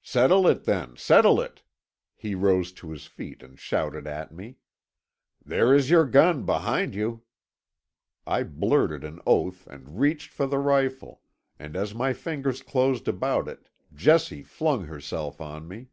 "Settle 0.00 0.46
it 0.46 0.64
then, 0.64 0.96
settle 0.96 1.42
it," 1.42 1.62
he 2.16 2.34
rose 2.34 2.72
to 2.72 2.90
his 2.90 3.04
feet 3.04 3.42
and 3.42 3.58
shouted 3.58 4.06
at 4.06 4.32
me. 4.32 4.56
"There 5.44 5.74
is 5.74 5.90
your 5.90 6.06
gun 6.06 6.46
behind 6.46 6.94
you." 6.94 7.24
I 8.26 8.44
blurted 8.44 9.04
an 9.04 9.20
oath 9.26 9.66
and 9.66 10.00
reached 10.00 10.30
for 10.32 10.46
the 10.46 10.56
rifle, 10.56 11.20
and 11.58 11.76
as 11.76 11.94
my 11.94 12.14
fingers 12.14 12.62
closed 12.62 13.08
about 13.08 13.46
it 13.46 13.68
Jessie 13.92 14.42
flung 14.42 14.86
herself 14.86 15.38
on 15.38 15.68
me. 15.68 15.88